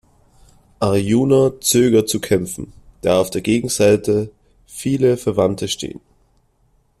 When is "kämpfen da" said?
2.19-3.21